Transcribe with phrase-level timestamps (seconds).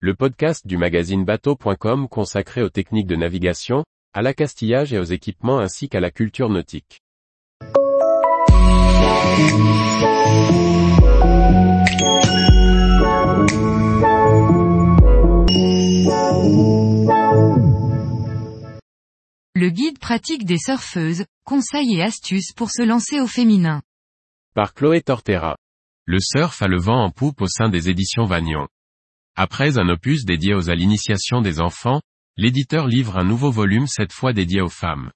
[0.00, 5.58] le podcast du magazine bateau.com consacré aux techniques de navigation, à l'accastillage et aux équipements
[5.58, 7.00] ainsi qu'à la culture nautique.
[19.54, 23.80] Le guide pratique des surfeuses, conseils et astuces pour se lancer au féminin.
[24.54, 25.56] Par Chloé Tortera.
[26.04, 28.68] Le surf a le vent en poupe au sein des éditions Vagnon.
[29.38, 32.00] Après un opus dédié aux à l'initiation des enfants,
[32.38, 35.10] l'éditeur livre un nouveau volume cette fois dédié aux femmes.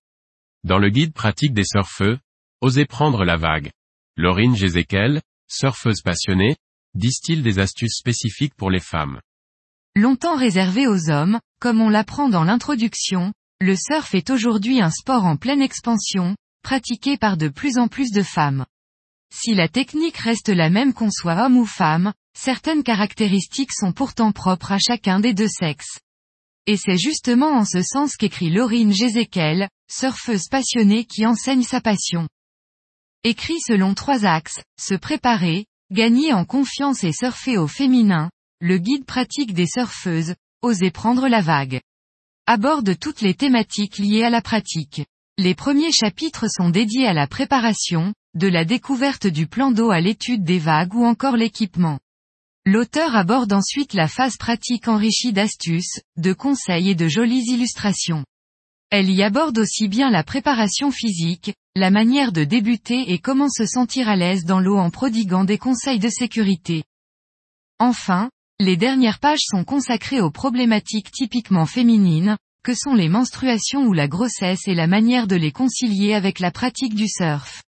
[0.62, 2.18] Dans le guide pratique des surfeux,
[2.60, 3.70] osez prendre la vague.
[4.16, 6.56] Laurine Jézéquel, surfeuse passionnée,
[6.94, 9.20] distille des astuces spécifiques pour les femmes.
[9.96, 15.24] Longtemps réservé aux hommes, comme on l'apprend dans l'introduction, le surf est aujourd'hui un sport
[15.24, 18.66] en pleine expansion, pratiqué par de plus en plus de femmes.
[19.32, 24.32] Si la technique reste la même qu'on soit homme ou femme, certaines caractéristiques sont pourtant
[24.32, 25.98] propres à chacun des deux sexes.
[26.66, 32.28] Et c'est justement en ce sens qu'écrit Laurine Jézéquel, surfeuse passionnée qui enseigne sa passion.
[33.24, 39.04] Écrit selon trois axes, se préparer, gagner en confiance et surfer au féminin, le guide
[39.04, 41.80] pratique des surfeuses, oser prendre la vague.
[42.46, 45.04] Aborde toutes les thématiques liées à la pratique.
[45.38, 50.00] Les premiers chapitres sont dédiés à la préparation, de la découverte du plan d'eau à
[50.00, 51.98] l'étude des vagues ou encore l'équipement.
[52.66, 58.24] L'auteur aborde ensuite la phase pratique enrichie d'astuces, de conseils et de jolies illustrations.
[58.90, 63.64] Elle y aborde aussi bien la préparation physique, la manière de débuter et comment se
[63.64, 66.84] sentir à l'aise dans l'eau en prodiguant des conseils de sécurité.
[67.78, 73.94] Enfin, les dernières pages sont consacrées aux problématiques typiquement féminines, que sont les menstruations ou
[73.94, 77.62] la grossesse et la manière de les concilier avec la pratique du surf.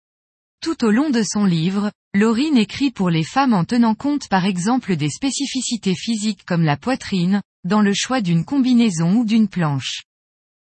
[0.62, 4.44] Tout au long de son livre, Laurine écrit pour les femmes en tenant compte par
[4.44, 10.02] exemple des spécificités physiques comme la poitrine, dans le choix d'une combinaison ou d'une planche.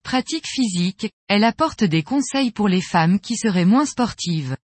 [0.03, 4.57] Pratique physique, elle apporte des conseils pour les femmes qui seraient moins sportives.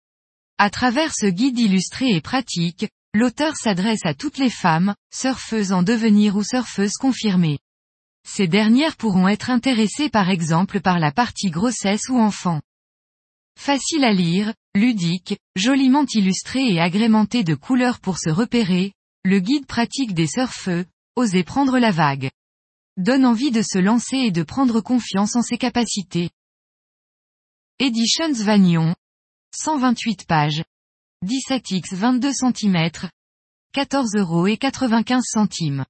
[0.57, 5.83] À travers ce guide illustré et pratique, l'auteur s'adresse à toutes les femmes, surfeuses en
[5.83, 7.59] devenir ou surfeuses confirmées.
[8.27, 12.63] Ces dernières pourront être intéressées par exemple par la partie grossesse ou enfant.
[13.59, 18.93] Facile à lire, ludique, joliment illustré et agrémenté de couleurs pour se repérer,
[19.25, 20.87] le guide pratique des surfeux,
[21.17, 22.31] oser prendre la vague.
[22.97, 26.31] Donne envie de se lancer et de prendre confiance en ses capacités.
[27.81, 28.95] Editions Vagnon.
[29.57, 30.63] 128 pages.
[31.27, 33.11] 17x 22 cm.
[33.73, 35.85] 14 euros et 95 centimes.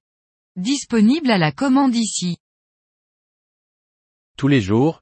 [0.55, 2.37] Disponible à la commande ici.
[4.37, 5.01] Tous les jours,